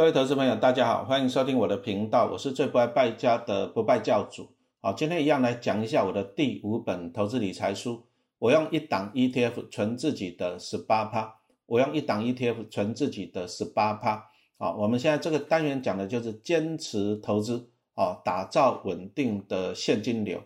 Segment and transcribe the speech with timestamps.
[0.00, 4.48] 各位投资朋友，大家好，欢迎收听我的频道，我是最不爱败家的不败教主。
[4.80, 8.06] 好，今天一样来讲一下我的第五本投资理财书。
[8.38, 14.30] 我用一档 ETF 存自己的十八趴，我用一档 ETF 存自己的十八趴。
[14.56, 20.42] 好，我们现在这个单元讲的就是坚持投资，啊，打造稳定的现金流。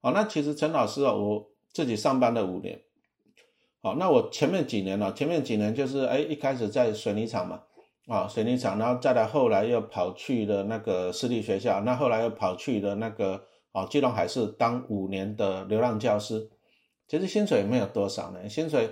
[0.00, 2.80] 好，那其实陈老师啊，我自己上班了五年。
[3.82, 5.12] 好，那我前面几年呢？
[5.12, 7.60] 前面几年就是哎，一开始在水泥厂嘛。
[8.06, 13.42] 啊，水泥厂，然后再来，后来又跑去了那个私立学校，那后来又跑去了那个
[13.72, 16.48] 啊，基隆海事当五年的流浪教师，
[17.08, 18.88] 其实薪水没有多少呢，薪水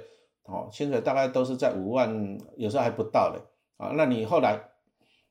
[0.46, 3.40] 哦，薪水大概都是在五万，有时候还不到的
[3.76, 3.92] 啊。
[3.94, 4.60] 那你后来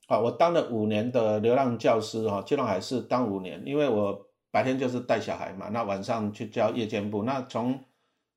[0.08, 7.84] 啊，我当了五年的流浪教师哈，基隆海事当五年，因为我白天就是带小孩嘛，那晚上去教夜间部，那从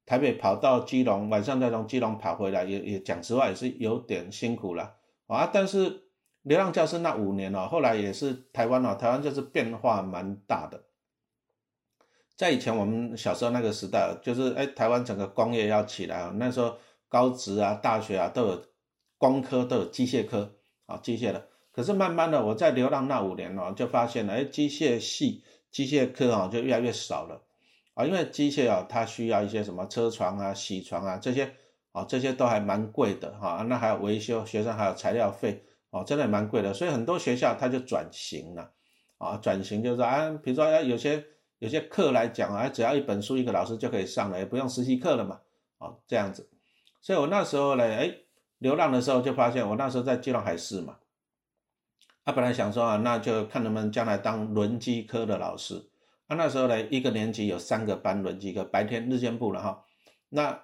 [0.05, 4.94] 台北跑到基隆，晚上再从基隆跑回来，也也讲实话也是有点辛苦了。
[5.26, 6.05] 啊，但是
[6.42, 10.84] 流浪教师那五年哦，后来也是台湾哦，台湾就是变化蛮大的。
[12.36, 18.64] 在以前我们小时候那个时代，就是哎，台湾整个工业要起来啊，那时候高职啊、大学啊都有
[19.18, 20.55] 工科，都有机械科
[20.86, 21.48] 啊，机械的。
[21.72, 27.42] 可是慢慢的，我在流浪那五年哦，就发现了哎，机械系、机械科啊就越来越少了
[27.94, 31.56] 啊，因为机械啊，它需要一些什么车床啊、铣床啊这些。
[31.97, 38.70] 啊，这些都还蛮贵的哈，那还有维修，学生还有材料费，哦，真的蛮贵的，所以很多学校它就转型了，
[39.16, 41.24] 啊，转型就是啊，比如说有些
[41.58, 45.41] 有些课来讲啊，只要一本书一个老师就可以上了，也不用实习课了嘛，
[45.78, 46.47] 哦，这样子，
[47.00, 48.14] 所以我那时候呢，哎，
[48.58, 50.98] 流浪的时候就发现，我那时候在基隆海事嘛，
[52.27, 55.89] 他本来想说啊，那就看能不能将来当轮机科的老师，
[56.27, 59.83] 啊，那时候呢，一个年级有三个班轮机科，白天日间部了哈，
[60.28, 60.61] 那。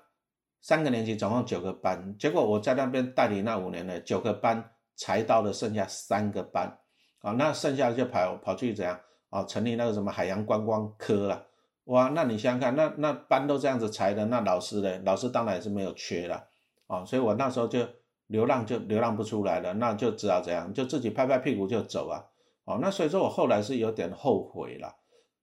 [0.63, 6.79] 三个年级总共九个班，结果我在那边代理那五年呢，九个班裁到了剩下三个班，
[7.21, 9.43] 啊，那剩下的就跑跑去怎样啊？
[9.43, 11.47] 成立那个什么海洋观光科了，
[11.87, 15.03] 哇，那你想想看，那那班都这样子裁的，那老师呢？
[15.05, 16.47] 老师当然是没有缺了，
[16.87, 17.85] 啊，所以我那时候就
[18.29, 22.23] 流浪就流浪不出来了，那就只好怎样，就自己拍拍屁股就走啊，
[22.67, 24.95] 哦，那所以说我后来是有点后悔了。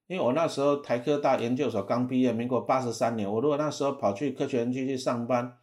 [0.10, 5.60] 因为我那时候台科大研究所刚毕业，民国八十三年，我如果那时候跑去科学园区去上班，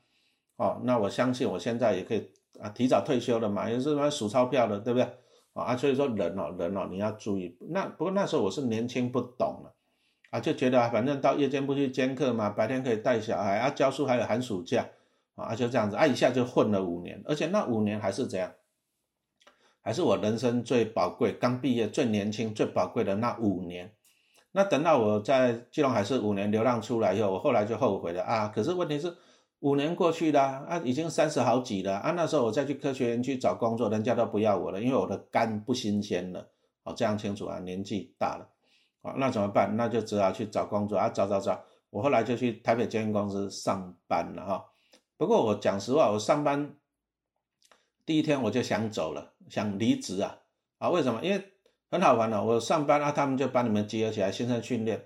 [0.54, 2.30] 哦，那我相信我现在也可以
[2.60, 5.08] 啊，提早退休了嘛，也是么数钞票的，对不对？
[5.52, 7.58] 啊，所以说人哦，人哦，你要注意。
[7.70, 9.74] 那不过那时候我是年轻不懂了，
[10.30, 14.88] 啊，就觉得反正到夜间部去兼课嘛，白天可以带小孩啊，教书还有寒暑假，
[15.34, 18.52] 啊，就这样子啊，一下就混了五年，而且那五年还是怎样，
[19.82, 23.90] 还是我人生最宝贵，刚毕业最年轻最宝贵的那五年。
[24.56, 28.48] 那等到我在基隆海事五年流浪出来以后，我后来就后悔了啊！
[28.48, 29.14] 可是问题是
[29.58, 32.12] 五年过去了啊，已经三十好几了啊！
[32.12, 36.48] 那时候我再去科学园去找工作，人家都不要我了，因为我的肝不新鲜了。
[36.84, 38.48] 哦，这样清楚啊，年纪大了
[39.02, 39.76] 啊，那怎么办？
[39.76, 41.62] 那就只好去找工作啊，找找找。
[41.90, 44.64] 我后来就去台北监狱公司上班了哈。
[45.18, 46.74] 不过我讲实话，我上班
[48.06, 50.38] 第一天我就想走了，想离职啊
[50.78, 50.88] 啊！
[50.88, 51.22] 为什么？
[51.22, 51.44] 因为
[51.88, 55.04] 很好玩的，我上班啊，他们就把你们集合起来，先生训练。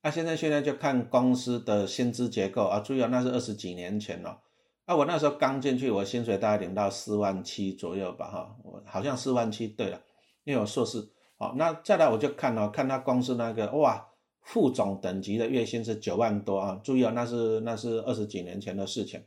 [0.00, 4.40] 啊，先生训练就看公司的薪资结构啊，注意啊，那是二十几年前了。
[4.86, 9.66] 啊，我那时候刚进去，我薪水大概领到四万七左右吧，哈，我好像四万七。
[9.66, 10.00] 对了，
[10.44, 11.06] 因为我硕士。
[11.36, 14.06] 好，那再来我就看了，看他公司那个哇，
[14.40, 16.80] 副总等级的月薪是九万多啊。
[16.82, 19.22] 注意啊，那是那是二十几年前的事情。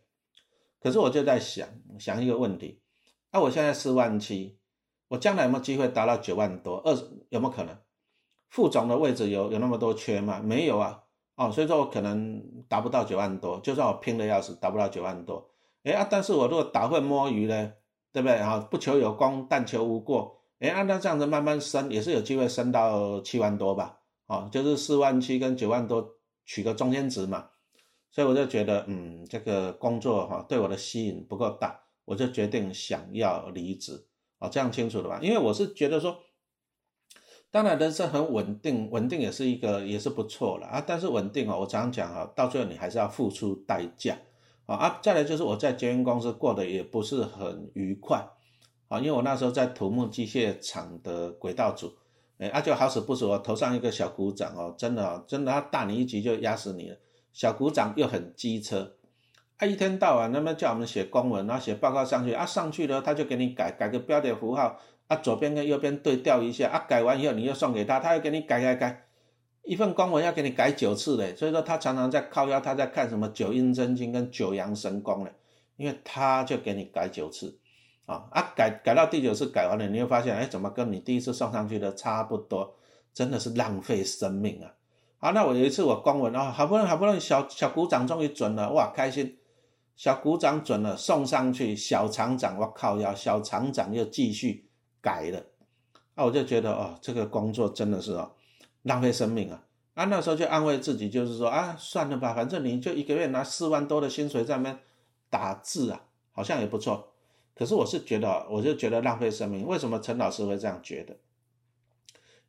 [0.79, 1.67] 可是我就在想
[1.99, 2.81] 想一个问题，
[3.29, 4.57] 啊，我现在四万七。
[5.13, 6.77] 我将来有没有机会达到九万多？
[6.83, 6.91] 二
[7.29, 7.77] 有没有可能？
[8.49, 10.41] 副总的位置有有那么多缺吗？
[10.43, 11.03] 没有啊，
[11.35, 15.51] 哦，所以说我可能达不到九万多，就算我拼的要死，达不到九万多。
[15.83, 17.73] 哎啊，但是我如果打混摸鱼呢，
[18.11, 18.39] 对不对？
[18.39, 20.41] 哈，不求有功，但求无过。
[20.57, 23.99] 哎，按照这样子慢慢升，也是有机会升到七万多吧？
[24.25, 27.49] 哦，就是四万七跟九万多取个中间值嘛。
[28.09, 34.07] 所以我就觉得，嗯，这个工作哈对我的吸引不够大，我就决定想要离职。
[34.43, 35.19] 哦，这样清楚了吧？
[35.21, 36.19] 因为我是觉得说，
[37.49, 40.83] 当然人生很稳定，稳定也是一个也是不错了啊。
[40.85, 44.17] 但是稳定哦，我常常讲啊，到最后你还是要付出代价
[44.65, 44.75] 啊。
[44.75, 48.27] 啊，再来就是我在捷运公司过得也不是很愉快
[48.89, 51.95] 啊，因为我那时候在土木机械厂的轨道组，
[52.37, 56.97] 哎，啊就好死不死，我头上一个小股长哦，真的真的，他大你一级就压死你了。
[57.31, 58.97] 小股长又很机车。
[59.63, 64.77] 他一天到晚那么叫我们写公文，然后写报告上去啊，上去了他就给你改改个标点符号
[65.07, 69.05] 啊，左边跟右边对调一下啊，改完以后你又送给他，他又给你改改改，
[69.63, 75.31] 一份公文要给你改九次嘞，所以说他常常在靠腰，他在看什么九阴真经跟九阳神功嘞，
[75.77, 77.57] 因为他就给你改九次
[78.05, 82.75] 啊啊改改到第九次改完了，你会发现，哎，怎么跟你第一次送上去的差不多？
[83.13, 84.73] 真的是浪费生命啊！
[85.19, 89.37] 好，那我有一次我公文啊，好不容易好不容易小小鼓掌终于准了，哇，开心！
[89.95, 94.67] 小股长准了，送上去，小厂长我靠要小厂长又继续
[95.01, 95.45] 改了，
[96.15, 98.31] 啊，我就觉得哦，这个工作真的是哦，
[98.83, 99.63] 浪费生命啊！
[99.93, 104.79] 啊，那时候就安慰自己，就是说啊，算了吧，反正你就一个月拿四万多的薪水在那边
[105.29, 106.01] 打字啊，
[106.31, 107.09] 好像也不错。
[107.55, 109.67] 可是我是觉得，我就觉得浪费生命。
[109.67, 111.15] 为什么陈老师会这样觉得？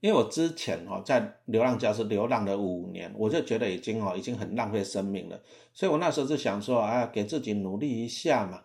[0.05, 5.41] 因为我之前哦在流浪教室流浪了五年，我就觉得已经哦已经很浪费生命了。
[5.73, 8.61] 所以我那时候就想说，啊，给自己努力一下嘛，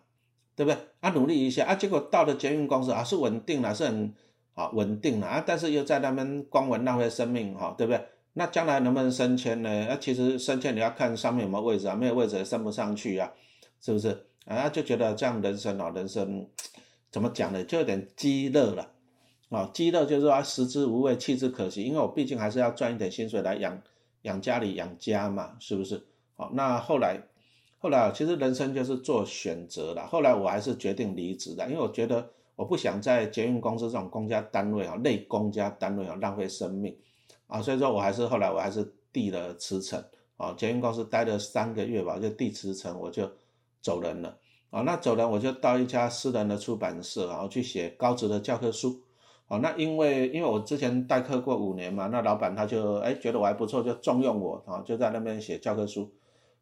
[0.54, 0.78] 对不对？
[1.00, 4.12] 啊，努力一下啊，结果到了捷运公司啊，是稳定了，是很
[4.52, 8.04] 啊稳定了啊，但是又在那边光文浪费生命哈，对不对？
[8.34, 9.86] 那将来能不能升迁呢？
[9.86, 13.32] 啊，其实升迁你要看上面有没有位置啊，没有位置也升不上去啊，
[13.80, 14.26] 是不是？
[14.44, 16.46] 啊，就觉得这样人生啊，人生
[17.10, 17.64] 怎么讲呢？
[17.64, 18.92] 就有点鸡肋了
[19.50, 21.82] 啊，鸡肋就是说食之无味，弃之可惜。
[21.82, 23.82] 因为我毕竟还是要赚一点薪水来养
[24.22, 26.02] 养家里养家嘛，是不是？
[26.36, 27.20] 好，那后来
[27.78, 30.06] 后来其实人生就是做选择了。
[30.06, 36.96] 后来我还是决定离职的，因为我觉得我不想在捷运公司这种公家单位啊，类公家单位啊浪费生命。
[37.46, 40.00] 啊，所以说我还是后来我还是递了辞呈
[40.36, 43.28] 啊，捷运公司待了三个月吧，就递辞呈我就
[43.82, 44.38] 走人了
[44.70, 44.82] 啊。
[44.82, 49.00] 那走人我就到一家私人的出版社，然后去写高职的教科书
[49.50, 49.58] 哦。
[49.58, 56.10] 那因为因为我之前代课过五年嘛，那老板他就哎觉得我还不错，就重用我啊，就在那边写教科书。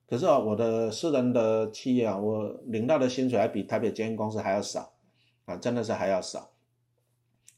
[0.09, 4.91] 可是啊，我的私人的企业啊，我领到的薪水还比台北捷运公司还要少
[5.45, 6.51] 啊，真的是还要少。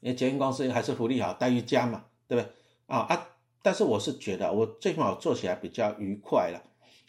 [0.01, 2.53] 因为捷运公司还是福利好，待遇佳嘛，对不对？
[2.87, 3.29] 啊啊！
[3.63, 6.61] 但是我是觉得，我最起码做起来比较愉快了。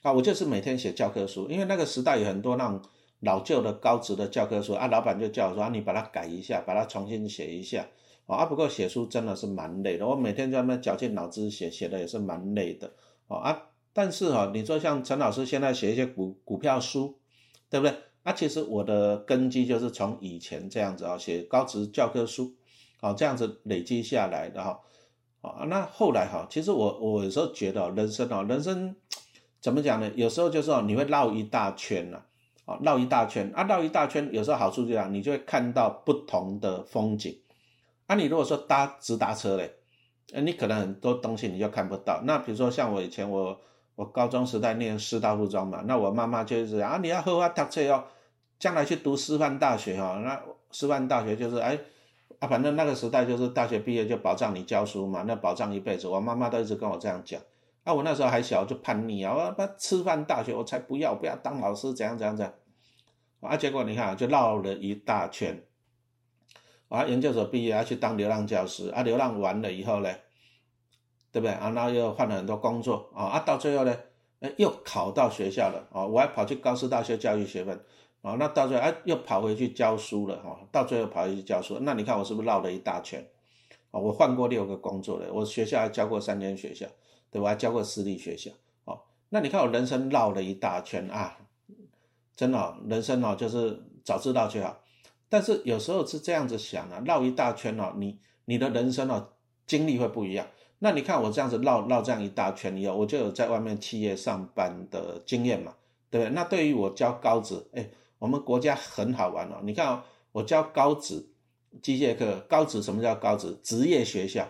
[0.04, 2.82] 啊，我就是每天写教科书，因为那个时代有很多那种
[3.22, 7.88] 老旧的高职的教科书啊，老板就叫我说啊，你把它改一下，把它重新写一下。
[8.28, 12.92] 啊，不过写书真的是蛮累的，我每天在那绞尽脑汁写，写的也是蛮累的。
[13.28, 17.18] 哦啊，但是哈，你说像陈老师现在写一些股股票书，
[17.70, 17.96] 对不对？
[18.24, 22.54] 啊，其实我的根基就是从以前这样子啊，写高职教科书，
[23.00, 24.80] 啊，这样子累积下来的哈。
[25.42, 28.96] 啊，那后来哈，其实我我有时候觉得人生哦，人生
[29.60, 30.12] 怎么讲呢？
[30.16, 32.22] 有时候就是哦，你会绕一大圈呐，
[32.66, 37.36] 啊，绕一大圈啊，绕一大圈，有时候好处就这样，你就会看到不同的风景。
[38.12, 39.74] 啊，你如果说搭直达车嘞，
[40.42, 42.22] 你可能很多东西你就看不到。
[42.26, 43.58] 那比如说像我以前我
[43.96, 48.04] 我高中时代念师大附中嘛，那我妈妈就是啊，你要好好搭车哦，
[48.60, 50.42] 将来去读师范大学哈，那
[50.72, 51.80] 师范大学就是哎。
[52.40, 56.08] 啊，反正那个时代就是大学毕业就保障你教书嘛，那保障一辈子。
[56.08, 57.40] 我妈妈都一直跟我这样讲。
[57.84, 62.52] 啊，我那时候还小就叛逆啊，我把师范大学我才不要，不要当老师，怎样怎样怎样。
[63.42, 65.62] 啊，结果你看就绕了一大圈。
[66.92, 70.10] 啊，研究所毕业要去当流浪教师，啊，流浪完了以后呢，
[71.32, 71.52] 对不对？
[71.54, 73.98] 啊，然后又换了很多工作，啊，啊，到最后呢，
[74.58, 77.80] 又考到学校了，啊，我还跑去高师大学教育学分。
[78.22, 80.60] 啊，那到最后哎，又跑回去教书了哈。
[80.72, 83.26] 到最后跑回去教书，那你看我是不是绕了一大圈？
[83.90, 86.86] 啊，我换过六个工作了，我学校还教过三间学校，
[87.32, 88.52] 对我还教过私立学校。
[88.86, 91.36] 哦，那你看我人生绕了一大圈啊，
[92.36, 94.81] 真的，人生哦就是早知道就好。
[95.32, 99.30] 但是有时候是这样子想啊，绕一大圈哦，你你的人生哦
[99.66, 100.46] 经历会不一样。
[100.80, 105.74] 那你看我这样子绕绕这样一大圈以后，我就有在外面企业上班的经验嘛，
[106.10, 106.34] 对不对？
[106.36, 107.90] 那对于我教高职，哎。
[108.22, 111.26] 我们国家很好玩哦，你看哦，我教高职
[111.82, 113.58] 机械课，高职什么叫高职？
[113.64, 114.48] 职业学校，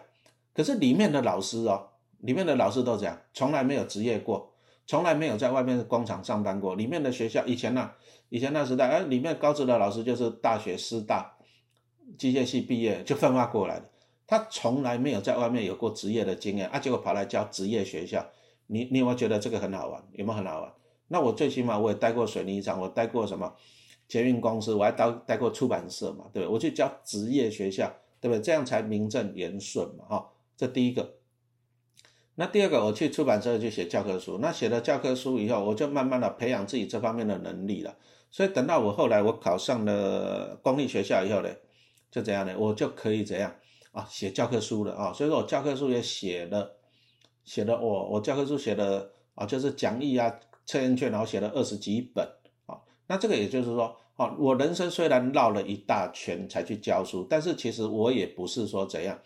[0.53, 1.88] 可是里面的老师哦，
[2.19, 4.50] 里面的老师都讲，从来没有职业过，
[4.91, 6.75] 从来没有在外面的工厂上班过。
[6.75, 7.91] 里面的学校以前呢，
[8.27, 11.38] 以前那时代，哎，里面高职的老师就是大学师大
[12.17, 13.89] 机械系毕业就分发过来的，
[14.27, 18.25] 他从来没有在外面有过职业的经验啊，结果跑来教职业学校，
[18.67, 20.03] 你你有没有觉得这个很好玩？
[20.12, 20.69] 有没有很好玩？
[21.07, 23.55] 那我最起码我也待过水泥厂，我待过什么
[24.10, 26.53] 捷运公司，我还待待过出版社嘛，对不对？
[26.53, 28.41] 我去教职业学校，对不对？
[28.41, 30.29] 这样才名正言顺嘛，哈。
[30.57, 31.21] 这第一个。
[32.35, 37.95] 那第二个，我去出版社去写教科书，那写了教科书以后，我就慢慢的培养自己这方面的能力了。
[38.29, 41.50] 所以等到我后来我考上了公立学校以后呢，
[42.09, 43.53] 就这样呢，我就可以怎样
[43.91, 44.07] 啊？
[44.09, 45.13] 写教科书了啊。
[45.13, 46.77] 所以说我教科书也写了，
[47.43, 50.33] 写了我我教科书写的啊，就是讲义啊。
[50.63, 52.23] 测验卷，然后写了二十几本，
[52.67, 59.19] 啊，那这个也就是说，啊，我人生虽然绕了一大圈才去教书，但是其实我也不是说怎样，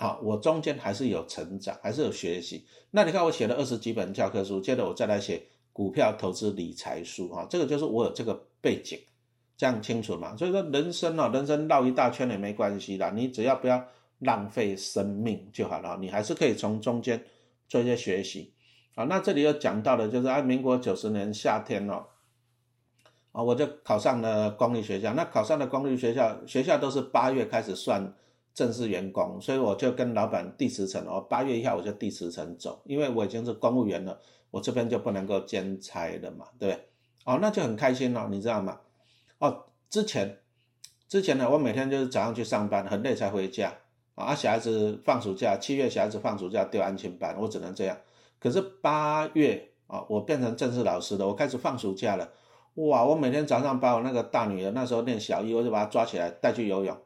[0.00, 2.64] 好，我中间还是有成长，还是有学习。
[2.92, 8.96] 那你看我写了二十几本教科书，接着我再来写股票投资理财书，啊，这个就是我有这个背景，
[9.56, 10.36] 这样清楚嘛？
[10.36, 13.84] 所以说人生哦，人生绕一大圈也没关系啦，你只要不要
[14.20, 17.20] 浪费生命就好了，你还是可以从中间
[17.68, 18.52] 做一些学习。
[18.94, 22.04] 啊，那这里又讲到的就是，啊，民国九十年夏天哦，
[23.32, 25.12] 啊，我就考上了公立学校。
[25.14, 28.14] 那考上了公立学校，学校都是八月开始算
[28.58, 34.18] 正式员工，所以我就跟老板递辞呈哦，八月一号我就递辞呈走，因为我已经是公务员了，
[34.50, 36.88] 我这边就不能够兼差了嘛，对不对？
[37.24, 38.80] 哦，那就很开心了，你知道吗？
[39.38, 40.40] 哦，之前
[41.06, 43.72] 之前呢，我每天就是早上去上班，很累才回家
[44.16, 44.34] 啊。
[44.34, 47.96] 小孩子放暑假，七月小孩子放暑假丢安全班，我只能这样。
[48.40, 52.28] 可是八月啊，我变成正式老师了，我开始放暑假了。
[52.74, 56.98] 哇，我每天早上把我那个大女儿那时候念小一，我就把她抓起来带去游泳，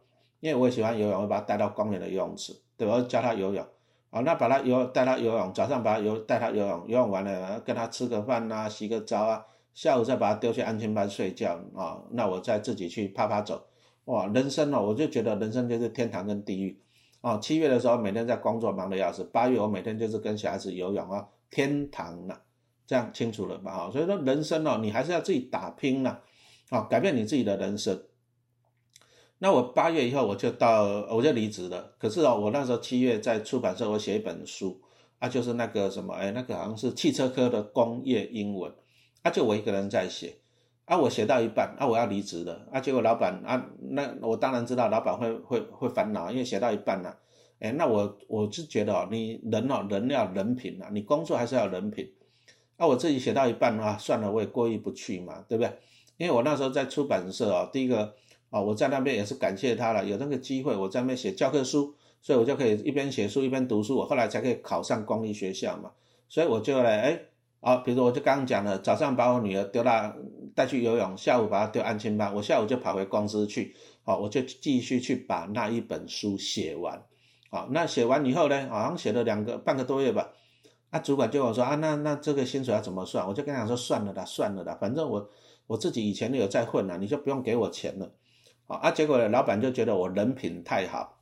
[0.42, 3.00] 因为我也喜欢游泳，我把他带到公园的游泳池，对吧？
[3.08, 3.64] 教他游泳
[4.11, 13.64] 啊，那把他游带他游泳，早上把他游带他游泳，游泳完了跟他吃个饭呐，洗个澡啊，下午再把他丢去安全班睡觉啊，那我再自己去啪啪走。
[14.06, 16.76] 哇，人生哦，我就觉得人生就是天堂跟地狱。
[17.20, 22.37] 哦，七月的时候每天在工作忙得要死，八月我每天就是跟小孩子游泳啊，天堂呐，
[22.84, 23.70] 这样清楚了吧？
[23.70, 26.18] 啊，所以说人生哦，你还是要自己打拼呐，
[26.70, 27.96] 啊，改变你自己的人生。
[29.42, 31.92] 那我八月以后我就到，我就离职了。
[31.99, 34.80] 可是哦，我那时候七月在出版社我写一本书
[35.18, 38.72] 啊，就是那个什么，哎，那个好像是汽车科的工业英文，
[39.22, 40.37] 啊，就我一个人在写。
[40.84, 47.18] 啊，我写到一半，啊，我要离职了，啊，结果老板啊，那我当然知道老板会会会烦恼，因为写到一半了，
[47.58, 52.08] 哎，那我我是觉得哦，你人哦，人要人品啊，你工作还是要人品，
[52.76, 55.72] 啊，我自己写到一半啊，算了，我也过意不去嘛，对不对？
[56.18, 58.14] 因为我那时候在出版社哦，第一个
[58.52, 65.90] 啊，我在那边也是感谢他了，有那个机会，我在那边写教科书，所以我就可以一边写书一边读书，我后来才可以考上公立学校嘛，
[66.28, 67.21] 所以我就来哎。
[67.62, 70.12] 啊，比如说我就刚刚讲了，早上把我女儿丢到
[70.52, 77.00] 带去游泳，下午把她丢安亲班，我下午就跑回公司去，好，我就继续去把那一本书写完，
[77.50, 80.32] 好，那写完以后呢，好像写了两个半个多月吧，
[80.90, 83.25] 那主管就跟我说啊，那那这个薪水要怎么算？
[83.28, 85.30] 我就跟他说算了啦，算了啦，反正我
[85.68, 88.11] 我自己以前有在混了，你就不用给我钱了，
[88.66, 91.19] 啊，啊，结果呢，老板就觉得我人品太好，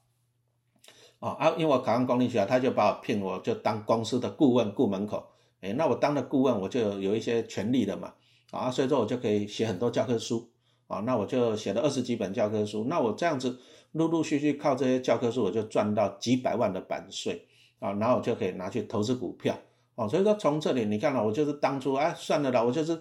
[1.18, 5.26] 啊啊，因为我考上公立学校，他就把我聘我就当公司的顾问，顾门口。
[5.62, 8.14] 哎，那我当了顾问，我就有一些权利了嘛，
[8.50, 10.48] 啊，所以说我就可以写很多教科书，
[10.86, 13.58] 啊，那我就写了二十几本教科书，那我这样子
[13.92, 17.46] 陆陆续续靠这些教科书，我就赚到几百万的版税，
[17.78, 19.54] 啊，然后我就可以拿去投资股票，
[19.96, 22.98] 哦，所以说从这里你看了，我就是当初啊，算了啦，我就是，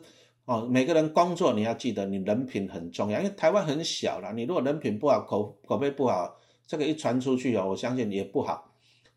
[0.50, 8.72] 哦，每个人工作你要记得你人品很重要，因为台湾很小啦，你如果人品不好，口口碑不好，这个一传出去哦，我相信也不好，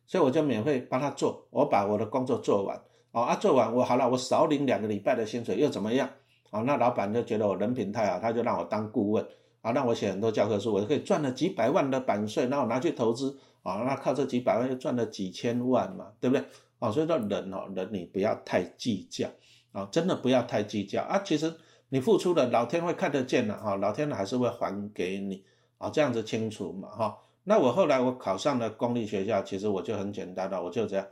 [0.07, 2.79] 所以我就免费帮他做，我把我的工作做完。
[3.13, 6.07] 哦啊，做完我好了，我少领两个礼拜的薪水又怎么样？
[6.51, 9.27] 啊，那老板就觉得我人品太好，他就让我当顾问，
[9.63, 16.45] 啊，让我写很多教科书，我就可以赚了几百万的版税，然后拿去投资，啊，那靠这几百万又赚了几千万嘛，对不对？
[16.79, 19.27] 啊，所以说人哦，人你不要太计较，
[19.73, 21.55] 啊，真的不要太计较啊，其实
[21.89, 25.45] 你付出的，老天会看得见的，哈，老天还是会还给你，
[25.79, 27.19] 啊，这样子清楚嘛，哈。
[27.45, 31.07] 那我后来我考上了公立学校，其实我就很简单的，我就这样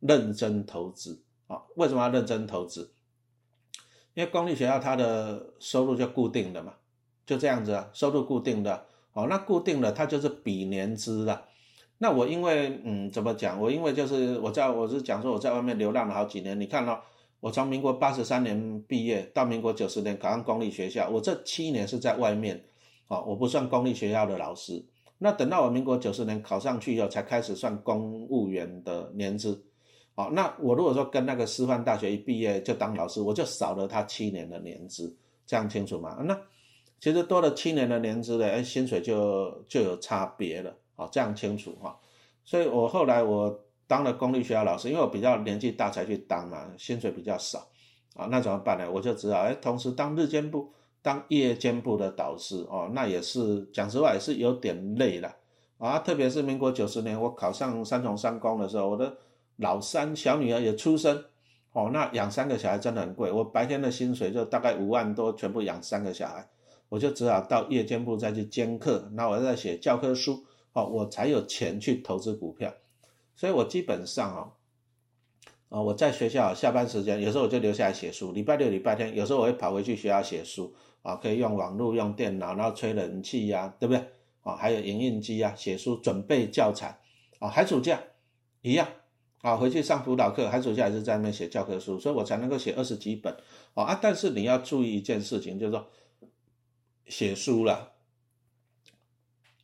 [0.00, 1.60] 认真投资啊。
[1.74, 2.92] 为什么要认真投资？
[4.14, 6.74] 因为公立学校它的收入就固定的嘛，
[7.26, 8.86] 就这样子啊，收入固定的。
[9.14, 11.44] 哦，那固定的它就是比年资了。
[11.98, 13.60] 那我因为嗯，怎么讲？
[13.60, 16.58] 我因为就是我在我是讲说我在外面流浪了好几年。
[16.60, 17.02] 你看到
[17.42, 22.62] 我从民国八十三年毕业到民国九十年考上公立学校，我这七年是在外面。
[23.08, 24.80] 哦，我不算公立学校的老师。
[25.18, 29.60] 那等到我民国九十年考上去以后，才开始算公务员的年资。
[30.14, 35.12] 好，那我如果说跟那个师范大学一毕业就当老师，我就少了他七年的年资，
[35.44, 36.16] 这样清楚吗？
[36.24, 36.40] 那
[37.00, 40.72] 其实多了七年的年资的，哎，薪水就就有差别了。
[40.94, 41.98] 好，这样清楚哈。
[42.44, 43.60] 所以我后来我
[43.92, 47.58] 当了公立学校老师，因为我比较年纪大才去当嘛，薪水比较少。
[48.16, 48.90] 啊，那怎么办呢？
[48.90, 50.72] 我就只好哎，同时当日间部、
[51.02, 55.36] 当夜间部的导师哦，那也是讲实话也是有点累了
[55.76, 55.98] 啊。
[55.98, 59.14] 特别是民国九十年我考上三重三公的时候，我的。
[59.58, 61.24] 老三小女儿也出生，
[61.72, 63.30] 哦，那养三个小孩真的很贵。
[63.30, 66.48] 我白天的薪水就大概五万多，全部养三个小孩，
[66.88, 72.72] 我就只好到夜间部再去兼课，那我再写教科书，哦，我才有钱去投资股票。
[73.42, 74.52] 所以我基本上哦，
[75.68, 78.30] 啊，我在学校下班时间，有时候我就留下来写书。
[78.30, 80.72] 礼拜六、礼拜天，有时候我会跑回去学校写书，
[81.02, 84.00] 啊，可以用网络、用电脑，然后吹冷气呀，对不对？
[84.42, 87.00] 啊，还有影印机啊，写书准备教材，
[87.40, 88.00] 啊，寒暑假
[88.60, 88.86] 一样。
[89.40, 93.36] 啊，回去上辅导课，寒暑假还是在那边写教科书，所以我才能够写二十几本。
[93.74, 93.98] 啊啊！
[94.00, 95.84] 但是你要注意一件事情，就是说，
[97.06, 97.91] 写书了。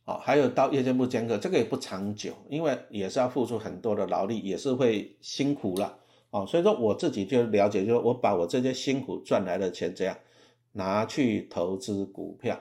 [0.09, 5.99] 好，还有到夜间部兼课，这个也不长久，因为也是要付出很多的劳力，也是会辛苦了。
[6.31, 10.17] 哦，所以说我自己就了解，就是我把我这些辛苦赚来的钱，这样
[10.71, 12.59] 拿去投资股票，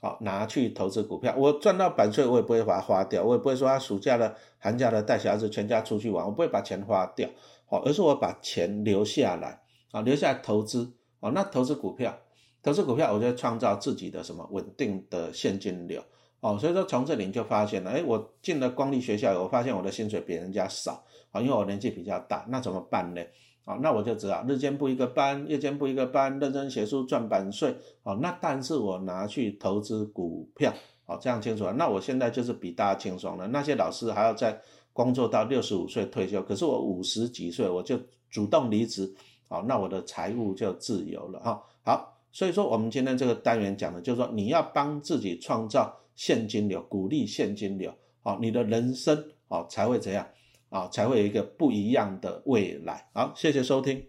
[0.00, 7.28] 好，拿去投资股票，我赚到版税，我也不会把它花掉，我也不会说啊，暑假的、寒假的带小孩子全家出去玩，我不会把钱花掉，
[7.66, 9.60] 好，而是我把钱留下来，
[9.92, 10.90] 啊，留下来投资，
[11.20, 12.18] 哦，那投资股票，
[12.60, 16.02] 投资股票，我就创造自己的什么稳定的现金流。
[16.40, 23.20] 哦，所以说从这里就发现了，哎，我进了公立学校，我发现我的薪水比人家少，啊，因为我年纪比较大，那怎么办呢？
[23.64, 30.72] 啊，那我就知道日间部一个班，夜间部一个班，认真写书赚版税，哦，那但是我拿去投资股票，
[31.06, 31.72] 哦，这样清楚了。
[31.72, 33.48] 那我现在就是比大家轻松了。
[33.48, 34.58] 那些老师还要在
[34.92, 37.98] 工作到六十五岁退休，可是我五十几岁我就
[38.30, 39.12] 主动离职，
[39.48, 41.60] 哦，那我的财务就自由了，哈。
[41.82, 45.94] 好，所以说我们今天这个单元讲的就是说，你要帮自己创造。
[46.18, 50.28] 现金流，鼓励现金流，好，你的人生，好才会怎样，
[50.68, 53.08] 啊，才会有一个不一样的未来。
[53.14, 54.04] 好，谢谢收听。